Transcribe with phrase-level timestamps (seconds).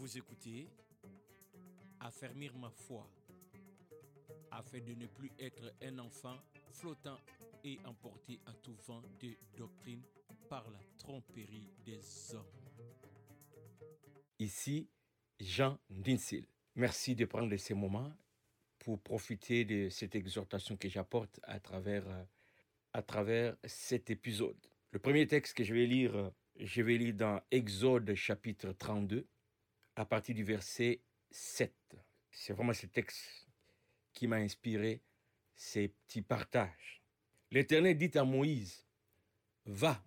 [0.00, 0.66] Vous écoutez
[2.00, 3.06] Affermir ma foi
[4.50, 6.38] afin de ne plus être un enfant
[6.70, 7.18] flottant
[7.62, 10.00] et emporté à tout vent de doctrine
[10.48, 12.00] par la tromperie des
[12.34, 12.46] hommes.
[14.38, 14.88] Ici,
[15.38, 16.46] Jean Dinsil.
[16.76, 18.10] Merci de prendre ces moments
[18.78, 22.24] pour profiter de cette exhortation que j'apporte à travers, euh,
[22.94, 24.56] à travers cet épisode.
[24.92, 29.28] Le premier texte que je vais lire, euh, je vais lire dans Exode chapitre 32,
[29.96, 31.72] à partir du verset 7.
[32.30, 33.48] C'est vraiment ce texte
[34.12, 35.02] qui m'a inspiré
[35.54, 37.02] ces petits partages.
[37.50, 38.86] L'Éternel dit à Moïse,
[39.66, 40.02] Va,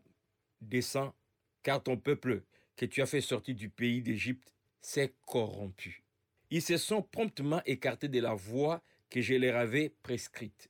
[0.62, 1.14] descends,
[1.62, 2.44] car ton peuple
[2.76, 6.04] que tu as fait sortir du pays d'Égypte s'est corrompu.
[6.50, 10.70] Ils se sont promptement écartés de la voie que je leur avais prescrite.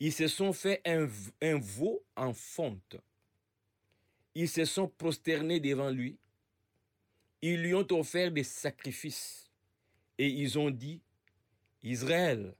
[0.00, 1.08] Ils se sont fait un,
[1.42, 2.96] un veau en fonte.
[4.34, 6.18] Ils se sont prosternés devant lui.
[7.42, 9.50] Ils lui ont offert des sacrifices.
[10.16, 11.02] Et ils ont dit,
[11.82, 12.54] Israël,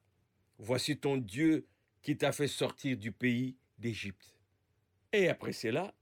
[0.59, 1.67] voici ton Dieu
[2.03, 4.37] qui t'a fait sortir du pays d'Égypte.
[5.13, 5.95] Et après cela,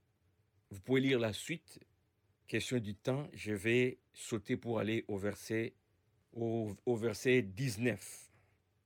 [0.71, 1.79] vous pouvez lire la suite.
[2.47, 5.75] Question du temps, je vais sauter pour aller au verset,
[6.33, 8.31] au, au verset 19.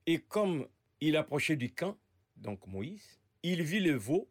[0.08, 0.68] Et comme
[1.00, 1.98] il approchait du camp,
[2.36, 4.30] donc Moïse, il vit le veau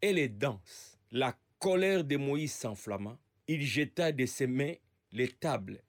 [0.00, 0.98] et les danses.
[1.10, 3.18] La colère de Moïse s'enflamma.
[3.48, 4.74] Il jeta de ses mains
[5.12, 5.82] les tables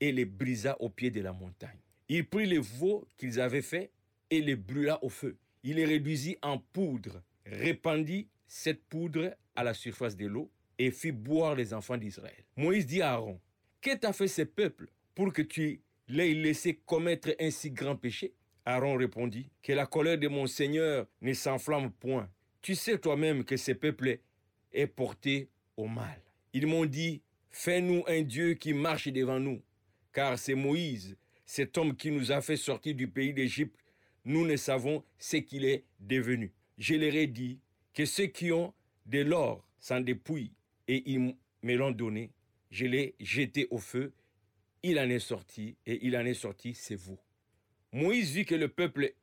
[0.00, 1.78] et les brisa au pied de la montagne.
[2.08, 3.90] Il prit les veaux qu'ils avaient faits
[4.30, 5.36] et les brûla au feu.
[5.62, 11.12] Il les réduisit en poudre, répandit cette poudre à la surface de l'eau et fit
[11.12, 12.44] boire les enfants d'Israël.
[12.56, 13.40] Moïse dit à Aaron,
[13.80, 18.34] Que t'a fait ce peuple pour que tu l'aies laissé commettre un si grand péché?
[18.64, 22.28] Aaron répondit, Que la colère de mon Seigneur ne s'enflamme point.
[22.62, 24.18] Tu sais toi-même que ce peuple
[24.72, 26.20] est porté au mal.
[26.52, 27.22] Ils m'ont dit,
[27.58, 29.62] Fais-nous un Dieu qui marche devant nous,
[30.12, 33.82] car c'est Moïse, cet homme qui nous a fait sortir du pays d'Égypte.
[34.26, 36.52] Nous ne savons ce qu'il est devenu.
[36.76, 37.58] Je leur ai dit
[37.94, 38.74] que ceux qui ont
[39.06, 40.52] de l'or s'en dépouillent
[40.86, 42.30] et ils me l'ont donné.
[42.70, 44.12] Je l'ai jeté au feu.
[44.82, 47.18] Il en est sorti et il en est sorti, c'est vous.
[47.90, 49.14] Moïse vit que le peuple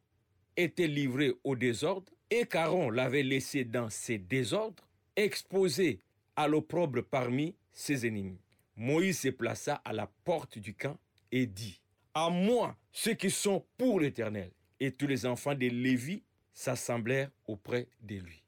[0.58, 6.00] était livré au désordre et qu'Aaron l'avait laissé dans ses désordres, exposé
[6.36, 8.40] à l'opprobre parmi ses ennemis.
[8.76, 10.98] Moïse se plaça à la porte du camp
[11.32, 11.82] et dit,
[12.14, 14.52] À moi, ceux qui sont pour l'Éternel.
[14.80, 16.24] Et tous les enfants de Lévi
[16.54, 18.44] s'assemblèrent auprès de lui.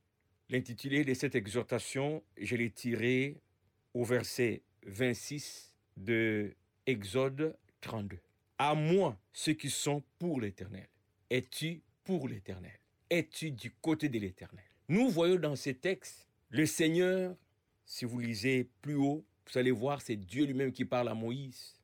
[0.50, 3.41] L'intitulé de cette exhortation, je l'ai tiré
[3.94, 6.56] au verset 26 de
[6.86, 8.19] Exode 32.
[8.57, 10.88] À moi, ceux qui sont pour l'Éternel.
[11.30, 12.80] Es-tu pour l'Éternel?
[13.09, 17.36] Es-tu du côté de l'Éternel Nous voyons dans ces textes le Seigneur,
[17.85, 21.75] si vous lisez plus haut, vous allez voir, c'est Dieu lui-même qui parle à Moïse.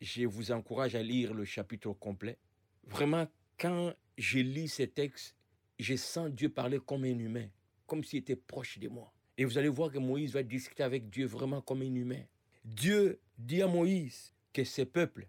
[0.00, 2.38] Je vous encourage à lire le chapitre complet.
[2.84, 3.28] Vraiment,
[3.58, 5.36] quand je lis ces textes,
[5.78, 7.48] je sens Dieu parler comme un humain,
[7.86, 9.12] comme s'il était proche de moi.
[9.36, 12.22] Et vous allez voir que Moïse va discuter avec Dieu vraiment comme un humain.
[12.64, 15.28] Dieu dit à Moïse que ce peuple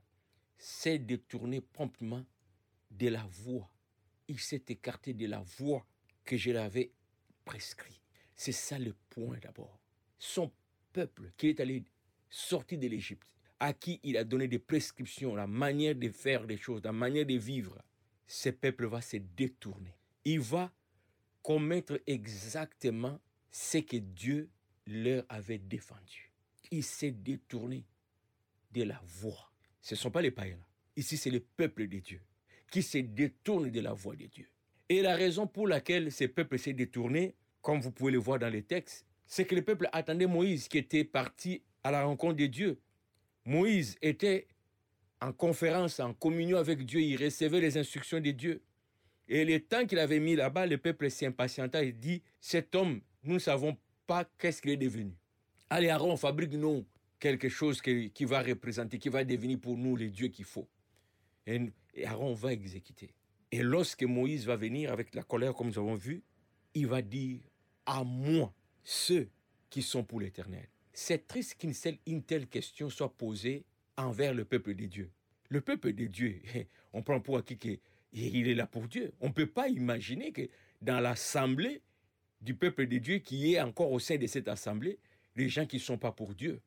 [0.58, 2.26] s'est détourné promptement
[2.90, 3.70] de la voie.
[4.28, 5.86] Il s'est écarté de la voie
[6.24, 6.92] que je l'avais
[7.46, 8.02] prescrit.
[8.36, 9.81] C'est ça le point d'abord.
[10.24, 10.52] Son
[10.94, 11.84] peuple qui est allé
[12.30, 13.28] sortir de l'Égypte,
[13.60, 17.26] à qui il a donné des prescriptions, la manière de faire les choses, la manière
[17.26, 17.82] de vivre,
[18.28, 19.96] ce peuple va se détourner.
[20.24, 20.72] Il va
[21.42, 24.48] commettre exactement ce que Dieu
[24.86, 26.32] leur avait défendu.
[26.70, 27.84] Il s'est détourné
[28.74, 29.52] de la voie.
[29.82, 30.64] Ce ne sont pas les païens.
[30.96, 32.22] Ici, c'est le peuple de Dieu
[32.70, 34.48] qui se détourne de la voie de Dieu.
[34.88, 37.34] Et la raison pour laquelle ce peuple s'est détourné,
[37.64, 40.78] comme vous pouvez le voir dans les textes, c'est que le peuple attendait Moïse qui
[40.78, 42.82] était parti à la rencontre de Dieu.
[43.46, 44.46] Moïse était
[45.22, 48.62] en conférence, en communion avec Dieu, il recevait les instructions de Dieu.
[49.30, 53.36] Et le temps qu'il avait mis là-bas, le peuple s'impatienta et dit, cet homme, nous
[53.36, 55.14] ne savons pas qu'est-ce qu'il est devenu.
[55.70, 56.86] Allez, Aaron, fabrique nous
[57.18, 60.68] quelque chose qui, va représenter, qui va devenir pour nous le Dieu qu'il faut.
[61.48, 61.72] Et
[62.04, 63.14] Aaron va exécuter.
[63.50, 66.22] Et lorsque Moïse va venir avec la colère, comme nous avons vu,
[66.74, 67.40] il va dire,
[67.86, 69.30] à moi, ceux
[69.70, 70.68] qui sont pour l'éternel.
[70.94, 73.64] C'est triste qu'une telle question soit posée
[73.98, 75.10] envers le peuple de Dieu.
[75.50, 76.42] Le peuple de Dieu,
[76.94, 79.14] on prend pour acquis qu'il est là pour Dieu.
[79.20, 80.48] On ne peut pas imaginer que
[80.82, 81.82] dans l'assemblée
[82.42, 85.00] du peuple de Dieu qui est encore au sein de cette assemblée,
[85.36, 86.60] les gens qui ne sont pas pour Dieu.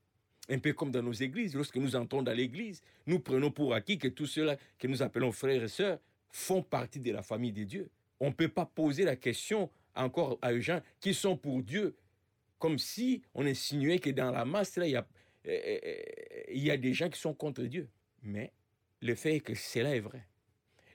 [0.49, 3.99] Un peu comme dans nos églises, lorsque nous entrons dans l'église, nous prenons pour acquis
[3.99, 5.99] que tous ceux-là que nous appelons frères et sœurs
[6.31, 7.91] font partie de la famille de Dieu.
[8.21, 11.97] On ne peut pas poser la question encore à des gens qui sont pour Dieu,
[12.65, 15.07] comme si on insinuait que dans la masse, il y a,
[15.45, 17.91] il y a des gens qui sont contre Dieu.
[18.23, 18.55] Mais
[19.03, 20.27] le fait est que cela est vrai.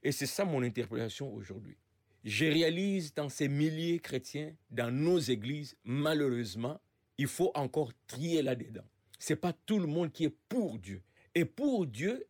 [0.01, 1.77] Et c'est ça mon interpellation aujourd'hui.
[2.23, 6.81] Je réalise dans ces milliers chrétiens, dans nos églises, malheureusement,
[7.19, 8.87] il faut encore trier là-dedans.
[9.19, 11.03] C'est pas tout le monde qui est pour Dieu.
[11.35, 12.25] Et pour Dieu,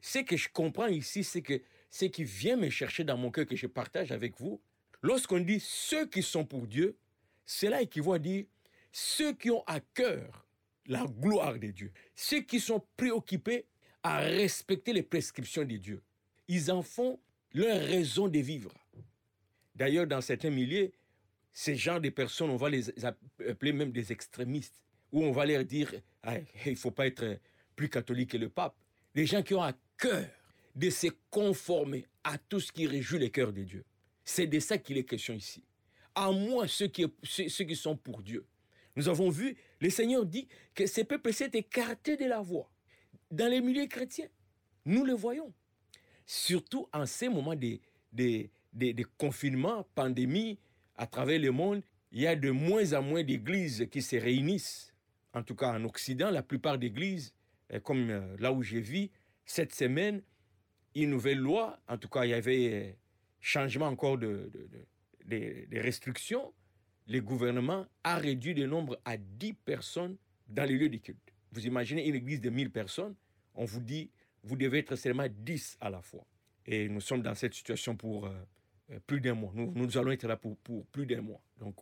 [0.00, 1.60] ce que je comprends ici, c'est que
[1.90, 4.60] ce qui vient me chercher dans mon cœur, que je partage avec vous,
[5.02, 6.96] lorsqu'on dit ceux qui sont pour Dieu,
[7.44, 8.44] cela équivaut à dire
[8.98, 10.46] ceux qui ont à cœur
[10.86, 13.66] la gloire de Dieu, ceux qui sont préoccupés
[14.02, 16.02] à respecter les prescriptions de Dieu.
[16.48, 17.20] Ils en font
[17.52, 18.72] leur raison de vivre.
[19.74, 20.94] D'ailleurs, dans certains milliers,
[21.52, 24.80] ces genres de personnes, on va les appeler même des extrémistes,
[25.12, 25.92] ou on va leur dire,
[26.64, 27.38] il ne faut pas être
[27.74, 28.76] plus catholique que le pape.
[29.14, 30.26] Les gens qui ont à cœur
[30.74, 33.84] de se conformer à tout ce qui réjouit les cœurs de Dieu.
[34.24, 35.62] C'est de ça qu'il est question ici.
[36.14, 38.46] À moins qui, ceux qui sont pour Dieu.
[38.96, 42.70] Nous avons vu, le Seigneur dit que ces peuples s'est écartés de la voie.
[43.30, 44.28] Dans les milieux chrétiens,
[44.86, 45.52] nous le voyons.
[46.24, 48.48] Surtout en ces moments de,
[49.18, 50.58] confinement, pandémie,
[50.96, 54.94] à travers le monde, il y a de moins en moins d'églises qui se réunissent.
[55.34, 57.34] En tout cas, en Occident, la plupart d'églises,
[57.72, 59.10] euh, comme euh, là où je vis,
[59.44, 60.22] cette semaine,
[60.94, 62.92] une nouvelle loi, en tout cas, il y avait euh,
[63.40, 64.50] changement encore de,
[65.26, 66.54] de restrictions
[67.06, 70.16] le gouvernement a réduit le nombre à 10 personnes
[70.48, 71.32] dans les lieux de culte.
[71.52, 73.14] Vous imaginez une église de 1000 personnes,
[73.54, 74.10] on vous dit,
[74.42, 76.26] vous devez être seulement 10 à la fois.
[76.66, 78.30] Et nous sommes dans cette situation pour euh,
[78.90, 79.52] euh, plus d'un mois.
[79.54, 80.56] Nous, nous, allons être là pour,
[80.86, 81.40] plus d'un mois.
[81.58, 81.76] Donc,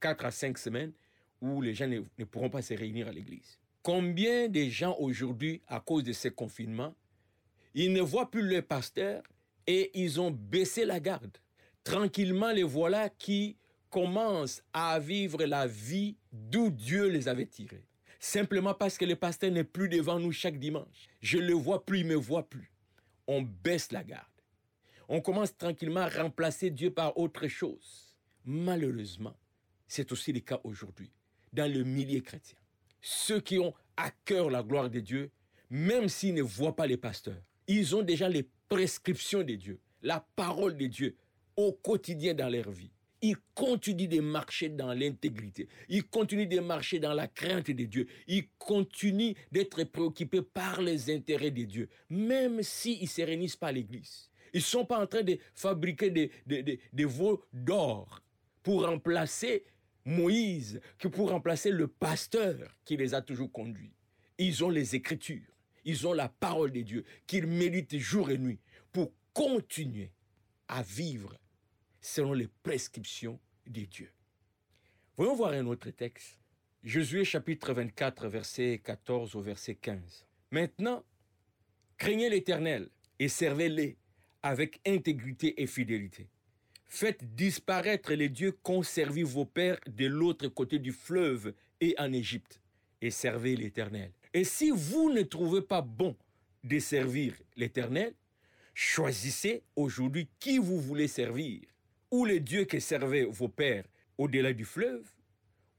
[0.00, 0.92] 4 à 5 semaines
[1.40, 3.58] où les gens ne, ne pourront pas se réunir à l'église.
[3.82, 6.94] Combien de gens aujourd'hui, à cause de ces confinements,
[7.74, 9.22] ils ne voient plus leur pasteur
[9.66, 11.36] et ils ont baissé la garde.
[11.84, 13.56] Tranquillement, les voilà qui
[13.94, 17.86] commencent à vivre la vie d'où Dieu les avait tirés.
[18.18, 21.08] Simplement parce que le pasteur n'est plus devant nous chaque dimanche.
[21.20, 22.72] Je le vois plus, il me voit plus.
[23.28, 24.26] On baisse la garde.
[25.08, 28.16] On commence tranquillement à remplacer Dieu par autre chose.
[28.44, 29.36] Malheureusement,
[29.86, 31.12] c'est aussi le cas aujourd'hui
[31.52, 32.58] dans le milieu chrétien.
[33.00, 35.30] Ceux qui ont à cœur la gloire de Dieu,
[35.70, 40.26] même s'ils ne voient pas les pasteurs, ils ont déjà les prescriptions de Dieu, la
[40.34, 41.16] parole de Dieu
[41.56, 42.90] au quotidien dans leur vie
[43.24, 45.66] il continue de marcher dans l'intégrité.
[45.88, 48.06] Il continue de marcher dans la crainte de Dieu.
[48.26, 53.68] Il continue d'être préoccupé par les intérêts de Dieu, même s'ils ne se réunissent pas
[53.68, 54.28] à l'église.
[54.52, 58.20] Ils ne sont pas en train de fabriquer des, des, veaux d'or
[58.62, 59.64] pour remplacer
[60.04, 63.94] Moïse, que pour remplacer le pasteur qui les a toujours conduits.
[64.36, 65.50] Ils ont les Écritures,
[65.86, 68.60] ils ont la parole de Dieu qu'ils méditent jour et nuit
[68.92, 70.10] pour continuer
[70.68, 71.38] à vivre
[72.04, 74.10] selon les prescriptions de Dieu.
[75.16, 76.38] Voyons voir un autre texte.
[76.82, 80.26] Josué chapitre 24, verset 14 au verset 15.
[80.50, 81.02] Maintenant,
[81.96, 83.96] craignez l'Éternel et servez-les
[84.42, 86.28] avec intégrité et fidélité.
[86.84, 92.12] Faites disparaître les dieux qu'ont servi vos pères de l'autre côté du fleuve et en
[92.12, 92.60] Égypte,
[93.00, 94.12] et servez l'Éternel.
[94.34, 96.14] Et si vous ne trouvez pas bon
[96.64, 98.12] de servir l'Éternel,
[98.74, 101.62] choisissez aujourd'hui qui vous voulez servir
[102.14, 103.84] ou les dieux que servaient vos pères
[104.18, 105.04] au-delà du fleuve,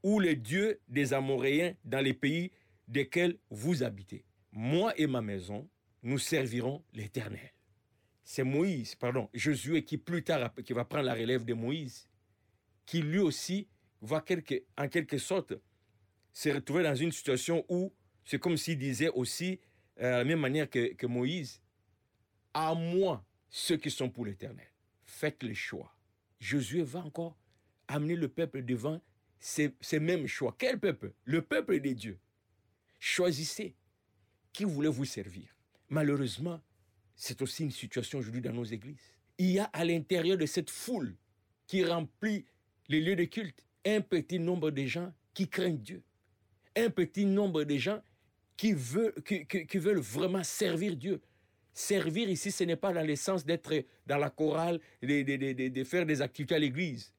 [0.02, 2.52] ou les dieux des Amoréens dans les pays
[2.88, 4.22] desquels vous habitez?
[4.52, 5.66] Moi et ma maison,
[6.02, 7.54] nous servirons l'Éternel.
[8.22, 12.06] C'est Moïse, pardon, Josué qui plus tard va prendre la relève de Moïse,
[12.84, 13.66] qui lui aussi
[14.02, 14.22] va
[14.76, 15.54] en quelque sorte
[16.34, 17.94] se retrouver dans une situation où
[18.26, 19.58] c'est comme s'il disait aussi,
[20.00, 21.62] euh, de la même manière que, que Moïse,
[22.52, 24.68] à moi ceux qui sont pour l'Éternel.
[25.06, 25.95] Faites le choix.
[26.38, 27.36] Josué va encore
[27.88, 29.00] amener le peuple devant
[29.38, 30.54] ces, mêmes choix.
[30.58, 31.12] Quel peuple?
[31.24, 32.18] Le peuple des dieux.
[32.98, 33.74] Choisissez
[34.52, 35.54] qui voulez vous servir.
[35.88, 36.60] Malheureusement,
[37.14, 39.14] c'est aussi une situation aujourd'hui dans nos églises.
[39.38, 41.14] Il y a à l'intérieur de cette foule
[41.66, 42.46] qui remplit
[42.88, 46.02] les lieux de culte un petit nombre de gens qui craignent Dieu.
[46.74, 48.02] Un petit nombre de gens
[48.56, 51.20] qui veulent vraiment servir Dieu.
[51.78, 56.22] Servir ici, ce n'est pas dans le sens d'être dans la chorale, de, faire des
[56.22, 57.12] activités à l'église.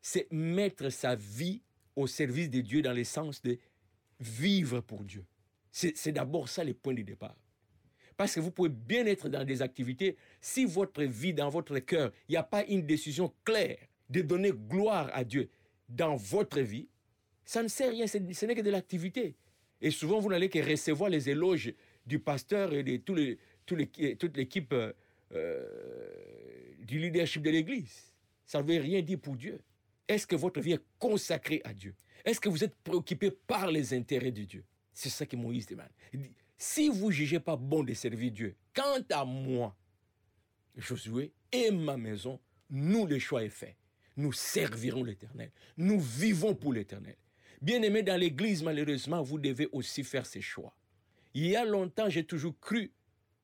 [0.00, 1.60] C'est mettre sa vie
[1.94, 3.58] au service de Dieu dans le sens de
[4.18, 5.26] vivre pour Dieu.
[5.70, 7.36] C'est d'abord ça le point de départ.
[8.16, 12.10] Parce que vous pouvez bien être dans des activités, si votre vie, dans votre cœur,
[12.30, 13.76] il n'y a pas une décision claire
[14.08, 15.50] de donner gloire à Dieu
[15.90, 16.88] dans votre vie,
[17.44, 19.36] ça ne sert à rien, ce n'est que de l'activité.
[19.82, 21.74] Et souvent, vous n'allez que recevoir les éloges
[22.06, 24.92] du pasteur et de tous les, toute l'équipe euh,
[25.32, 25.64] euh,
[26.80, 28.12] du leadership de l'Église.
[28.46, 29.60] Ça ne veut rien dire pour Dieu.
[30.06, 31.94] Est-ce que votre vie est consacrée à Dieu?
[32.24, 34.64] Est-ce que vous êtes préoccupé par les intérêts de Dieu?
[34.92, 35.88] C'est ça que Moïse demande.
[36.56, 39.76] si vous jugez pas bon de servir Dieu, quant à moi,
[40.76, 42.40] Josué et ma maison,
[42.70, 43.76] nous le choix est fait.
[44.16, 45.50] Nous servirons l'Éternel.
[45.76, 47.16] Nous vivons pour l'Éternel.
[47.60, 50.74] bien aimé dans l'Église, malheureusement, vous devez aussi faire ces choix.
[51.32, 52.92] Il y a longtemps, j'ai toujours cru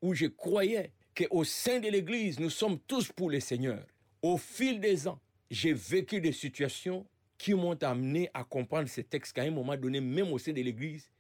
[0.03, 3.85] ou je croyais qu'au sein de l'Église, nous sommes tous pour le Seigneur.
[4.23, 9.33] Au fil des ans, j'ai vécu des situations qui m'ont amené à comprendre ces textes
[9.35, 11.11] qu'à un moment donné, même au sein de l'Église,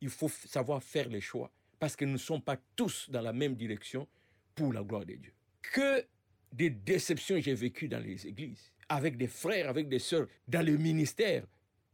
[0.00, 1.50] il faut savoir faire les choix.
[1.78, 4.06] Parce que nous ne sommes pas tous dans la même direction
[4.54, 5.32] pour la gloire de Dieu.
[5.62, 6.04] Que
[6.52, 10.76] des déceptions j'ai vécues dans les églises, avec des frères, avec des sœurs, dans le
[10.76, 11.44] ministère.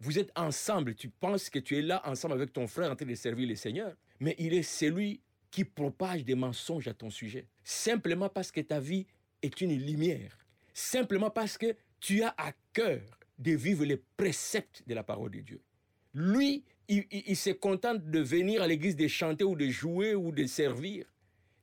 [0.01, 3.07] Vous êtes ensemble, tu penses que tu es là ensemble avec ton frère en train
[3.07, 5.21] de servir le Seigneur, mais il est celui
[5.51, 9.07] qui propage des mensonges à ton sujet, simplement parce que ta vie
[9.43, 10.39] est une lumière,
[10.73, 13.01] simplement parce que tu as à cœur
[13.39, 15.61] de vivre les préceptes de la parole de Dieu.
[16.15, 20.45] Lui, il, se contente de venir à l'église de chanter ou de jouer ou de
[20.47, 21.07] servir.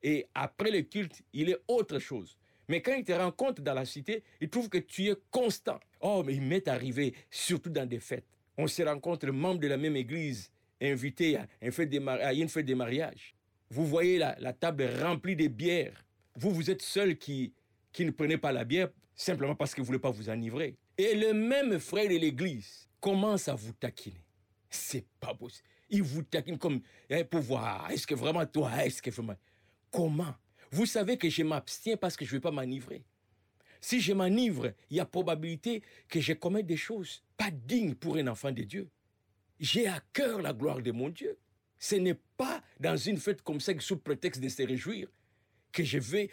[0.01, 2.37] Et après le culte, il est autre chose.
[2.69, 5.79] Mais quand il te rencontre dans la cité, il trouve que tu es constant.
[6.01, 8.27] Oh, mais il m'est arrivé, surtout dans des fêtes.
[8.57, 10.51] On se rencontre membres de la même église,
[10.81, 13.35] invités à une fête de, mariage.
[13.69, 16.05] Vous voyez la, la, table remplie de bières.
[16.35, 17.53] Vous, vous êtes seul qui,
[17.91, 20.77] qui ne prenez pas la bière simplement parce que vous ne voulez pas vous enivrer.
[20.97, 24.23] Et le même frère de l'église commence à vous taquiner.
[24.69, 25.67] C'est pas possible.
[25.89, 29.35] Il vous taquine comme hein, pour voir, est-ce que vraiment toi, est-ce que vraiment...
[29.91, 30.35] Comment?
[30.71, 33.03] Vous savez que je m'abstiens parce que je ne vais pas m'enivrer.
[33.79, 38.17] Si je m'enivre, il y a probabilité que je commette des choses pas dignes pour
[38.17, 38.89] un enfant de Dieu.
[39.59, 41.37] J'ai à cœur la gloire de mon Dieu.
[41.79, 45.07] Ce n'est pas dans une fête comme ça, sous prétexte de se réjouir,
[45.71, 46.29] que je vais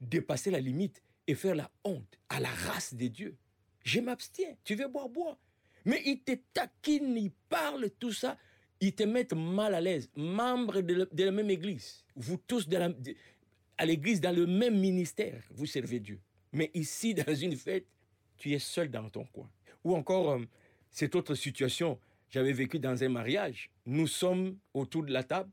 [0.00, 3.36] dépasser la limite et faire la honte à la race de Dieu.
[3.84, 4.56] Je m'abstiens.
[4.64, 5.38] Tu veux boire, bois.
[5.84, 8.38] Mais ils te taquinent, ils parlent, tout ça.
[8.80, 10.10] Ils te mettent mal à l'aise.
[10.16, 12.04] Membres de, la même église.
[12.14, 12.68] Vous tous
[13.76, 16.20] à l'église, dans le même ministère, vous servez Dieu.
[16.52, 17.86] Mais ici, dans une fête,
[18.36, 19.50] tu es seul dans ton coin.
[19.84, 20.44] Ou encore, euh,
[20.90, 21.98] cette autre situation,
[22.30, 23.70] j'avais vécu dans un mariage.
[23.86, 25.50] Nous sommes autour de la table.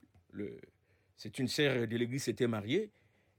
[1.17, 2.91] c'est une sœur de l'église qui s'était mariée.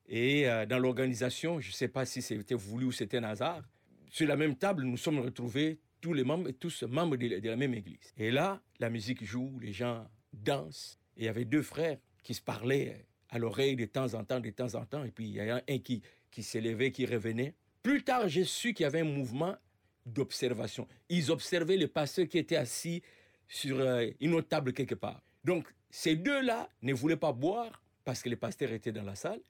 [0.08, 3.62] Et euh, dans l'organisation, je ne sais pas si c'était voulu ou c'était un hasard,
[4.08, 7.74] sur la même table, nous sommes retrouvés tous les membres, tous membres de la, même
[7.74, 8.14] église.
[8.16, 10.98] Et là, la musique joue, les gens dansent.
[11.16, 14.40] Et il y avait deux frères qui se parlaient à l'oreille de temps en temps,
[14.40, 15.04] de temps en temps.
[15.04, 17.54] Et puis il y a un qui, qui s'élevait, qui revenait.
[17.82, 19.56] Plus tard, j'ai su qu'il y avait un mouvement
[20.04, 20.86] d'observation.
[21.08, 23.02] Ils observaient le pasteur qui était assis
[23.48, 25.22] sur euh, une autre table quelque part.
[25.44, 29.40] Donc, ces deux-là ne voulaient pas boire parce que le pasteur était dans la salle.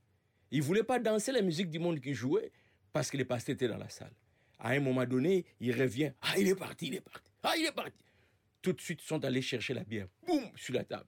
[0.50, 2.52] Ils ne voulaient pas danser la musique du monde qui jouait
[2.92, 4.12] parce que le pasteur était dans la salle.
[4.58, 6.12] À un moment donné, il revient.
[6.22, 7.30] Ah, il est parti, il est parti.
[7.42, 8.04] Ah, il est parti.
[8.62, 10.08] Tout de suite, ils sont allés chercher la bière.
[10.26, 11.06] Boum, sur la table.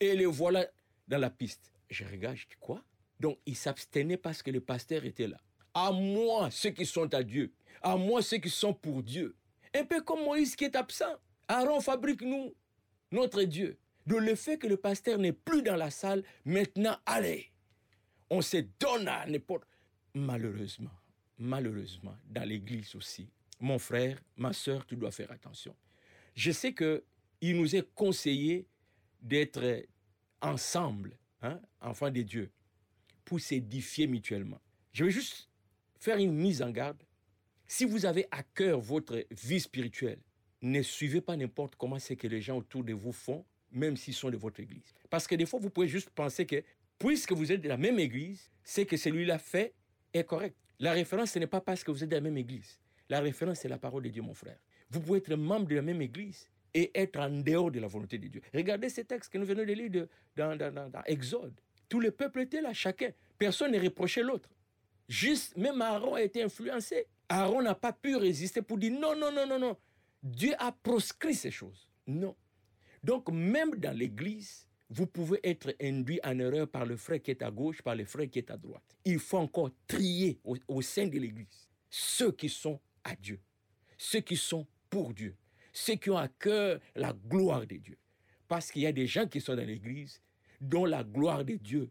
[0.00, 0.66] Et les voilà
[1.08, 1.72] dans la piste.
[1.90, 2.84] Je regarde, je dis quoi
[3.18, 5.40] Donc, ils s'abstenaient parce que le pasteur était là.
[5.74, 7.52] À moi, ceux qui sont à Dieu.
[7.82, 9.36] À moi, ceux qui sont pour Dieu.
[9.74, 11.16] Un peu comme Moïse qui est absent.
[11.48, 12.54] Aaron fabrique nous,
[13.10, 13.78] notre Dieu.
[14.06, 17.50] De le fait que le pasteur n'est plus dans la salle, maintenant, allez.
[18.30, 19.68] On se donne à n'importe.
[20.14, 20.90] Malheureusement,
[21.38, 23.28] malheureusement, dans l'église aussi,
[23.60, 25.74] mon frère, ma soeur, tu dois faire attention.
[26.34, 27.04] Je sais que
[27.40, 28.66] il nous est conseillé
[29.20, 29.84] d'être
[30.40, 32.50] ensemble, hein, enfants de Dieu,
[33.24, 34.60] pour s'édifier mutuellement.
[34.92, 35.48] Je vais juste
[35.98, 37.02] faire une mise en garde.
[37.66, 40.20] Si vous avez à cœur votre vie spirituelle,
[40.62, 44.14] ne suivez pas n'importe comment ce que les gens autour de vous font, même s'ils
[44.14, 44.94] sont de votre église.
[45.10, 46.62] Parce que des fois, vous pouvez juste penser que,
[46.98, 49.74] puisque vous êtes de la même église, ce que celui-là fait
[50.12, 50.56] est correct.
[50.80, 52.78] La référence, ce n'est pas parce que vous êtes de la même église.
[53.08, 54.58] La référence, c'est la parole de Dieu, mon frère.
[54.90, 58.18] Vous pouvez être membre de la même église et être en dehors de la volonté
[58.18, 58.42] de Dieu.
[58.54, 61.54] Regardez ces textes que nous venons de lire dans, dans, Exode.
[61.88, 63.10] Tout le peuple était là, chacun.
[63.38, 64.48] Personne ne reprochait l'autre.
[65.08, 67.06] Juste, même Aaron a été influencé.
[67.28, 69.76] Aaron n'a pas pu résister pour dire non, non, non, non, non.
[70.22, 71.88] Dieu a proscrit ces choses.
[72.06, 72.36] Non.
[73.02, 77.42] Donc, même dans l'église, vous pouvez être induit en erreur par le frère qui est
[77.42, 78.96] à gauche, par le frère qui est à droite.
[79.04, 83.40] Il faut encore trier au, sein de l'Église ceux qui sont à Dieu,
[83.96, 85.36] ceux qui sont pour Dieu,
[85.72, 87.98] ceux qui ont à cœur la gloire de Dieu.
[88.46, 90.22] Parce qu'il y a des gens qui sont dans l'Église
[90.60, 91.90] dont la gloire de Dieu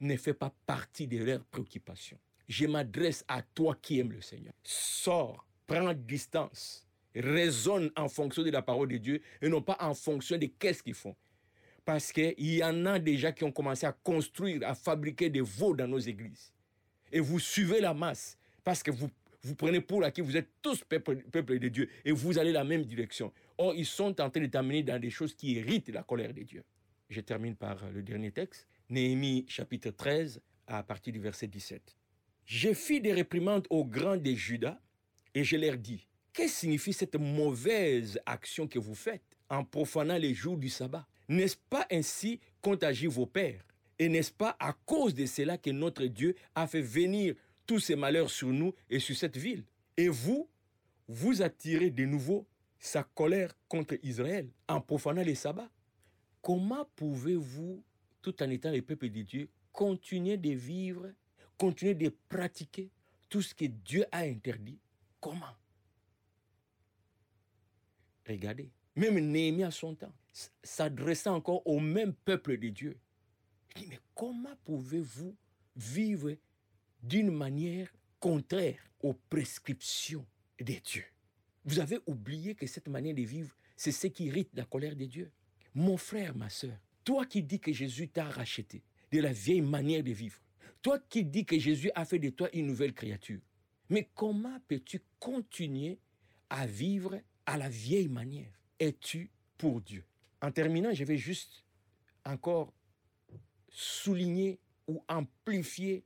[0.00, 2.18] ne fait pas partie de leurs préoccupations.
[2.48, 4.54] Je m'adresse à toi qui aimes le Seigneur.
[4.64, 9.94] Sors, prends distance, raisonne en fonction de la parole de Dieu et non pas en
[9.94, 11.16] fonction de qu'est-ce qu'ils font.
[11.84, 15.74] Parce qu'il y en a déjà qui ont commencé à construire, à fabriquer des veaux
[15.74, 16.52] dans nos églises.
[17.10, 19.10] Et vous suivez la masse parce que vous,
[19.42, 22.84] vous prenez pour acquis, vous êtes tous peuple, de Dieu et vous allez la même
[22.84, 23.32] direction.
[23.58, 26.42] Or, ils sont en train de t'amener dans des choses qui irritent la colère de
[26.42, 26.62] Dieu.
[27.08, 28.68] Je termine par le dernier texte.
[28.88, 31.96] Néhémie chapitre 13 à partir du verset 17.
[32.46, 34.80] J'ai fait des réprimandes aux grands des Judas
[35.34, 40.18] et je leur dis, qu'est-ce que signifie cette mauvaise action que vous faites en profanant
[40.18, 41.06] les jours du sabbat?
[41.28, 43.64] N'est-ce pas ainsi qu'ont agi vos pères?
[43.98, 47.34] Et n'est-ce pas à cause de cela que notre Dieu a fait venir
[47.66, 49.64] tous ces malheurs sur nous et sur cette ville?
[49.96, 50.48] Et vous,
[51.06, 52.46] vous attirez de nouveau
[52.78, 55.70] sa colère contre Israël en profanant les sabbats?
[56.40, 57.84] Comment pouvez-vous,
[58.22, 61.12] tout en étant le peuple de Dieu, continuer de vivre,
[61.58, 62.90] continuer de pratiquer
[63.28, 64.78] tout ce que Dieu a interdit?
[65.20, 65.59] Comment?
[68.30, 70.12] Regardez, même Néhémie à son temps,
[70.62, 72.96] s'adressant encore au même peuple de Dieu.
[73.76, 75.36] Il dit, mais comment pouvez-vous
[75.76, 76.36] vivre
[77.02, 80.26] d'une manière contraire aux prescriptions
[80.60, 81.04] des dieux?
[81.64, 85.04] Vous avez oublié que cette manière de vivre, c'est ce qui irrite la colère de
[85.04, 85.30] Dieu.
[85.74, 90.02] Mon frère, ma soeur, toi qui dis que Jésus t'a racheté de la vieille manière
[90.02, 90.40] de vivre,
[90.82, 93.40] toi qui dis que Jésus a fait de toi une nouvelle créature,
[93.88, 95.98] mais comment peux-tu continuer
[96.48, 100.04] à vivre à la vieille manière Es-tu pour Dieu?
[100.40, 101.64] En terminant, je vais juste
[102.24, 102.72] encore
[103.68, 106.04] souligner ou amplifier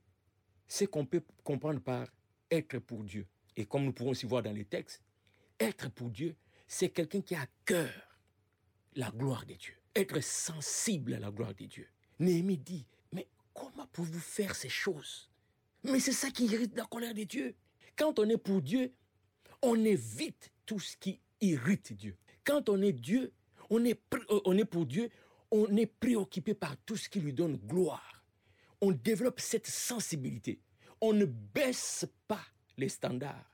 [0.67, 2.07] ce qu'on peut comprendre par
[2.51, 3.27] être pour Dieu.
[3.55, 5.01] Et comme nous pouvons aussi voir dans les textes,
[5.59, 6.35] être pour Dieu,
[6.67, 8.19] c'est quelqu'un qui a à cœur
[8.95, 11.87] la gloire de Dieu, être sensible à la gloire de Dieu.
[12.19, 15.29] Néhémie dit, mais comment pouvez-vous faire ces choses?
[15.83, 17.55] Mais c'est ça qui irrite la colère de Dieu.
[17.95, 18.93] Quand on est pour Dieu,
[19.61, 22.17] on évite tout ce qui irrite Dieu.
[22.43, 23.31] Quand on est Dieu,
[23.69, 25.09] on est, euh, on est pour Dieu,
[25.51, 28.23] on est préoccupé par tout ce qui lui donne gloire.
[28.81, 30.59] On développe cette sensibilité.
[31.01, 32.45] On ne baisse pas
[32.77, 33.51] les standards.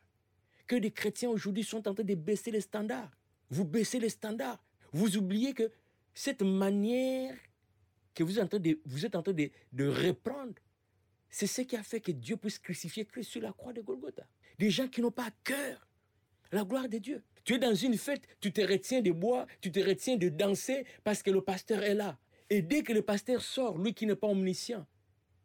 [0.68, 3.12] Que des chrétiens aujourd'hui sont en train de baisser les standards.
[3.50, 4.64] Vous baissez les standards.
[4.94, 5.72] Vous oubliez que
[6.14, 7.36] cette manière
[8.14, 10.54] que vous êtes en train de, vous êtes en train de, de reprendre,
[11.30, 14.28] c'est ce qui a fait que Dieu puisse crucifier Christ sur la croix de Golgotha.
[14.60, 15.88] Des gens qui n'ont pas à cœur
[16.52, 17.24] la gloire de Dieu.
[17.44, 20.86] Tu es dans une fête, tu te retiens de boire, tu te retiens de danser
[21.04, 22.18] parce que le pasteur est là.
[22.50, 24.86] Et dès que le pasteur sort, lui qui n'est pas omniscient,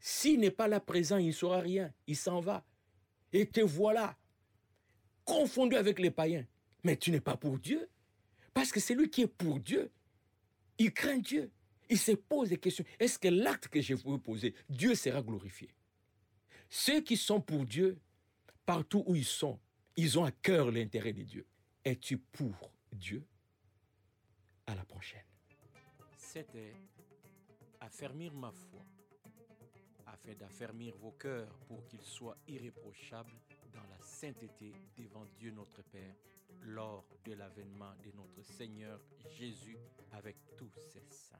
[0.01, 2.65] s'il n'est pas là présent, il ne saura rien, il s'en va.
[3.33, 4.17] Et te voilà,
[5.25, 6.47] confondu avec les païens.
[6.85, 7.89] Mais tu n'es pas pour Dieu.
[8.55, 9.91] Parce que c'est lui qui est pour Dieu.
[10.79, 11.51] Il craint Dieu.
[11.89, 12.85] Il se pose des questions.
[12.99, 15.69] Est-ce que l'acte que je vous poser, Dieu sera glorifié?
[16.69, 17.99] Ceux qui sont pour Dieu,
[18.65, 19.59] partout où ils sont,
[19.97, 21.47] ils ont à cœur l'intérêt de Dieu.
[21.87, 23.25] Es-tu pour Dieu?
[24.67, 25.23] À la prochaine.
[26.17, 26.75] C'était
[27.79, 28.85] affermir ma foi,
[30.05, 33.41] afin d'affermir vos cœurs pour qu'ils soient irréprochables
[33.73, 36.17] dans la sainteté devant Dieu notre Père
[36.63, 39.01] lors de l'avènement de notre Seigneur
[39.39, 39.79] Jésus
[40.11, 41.39] avec tous ses saints.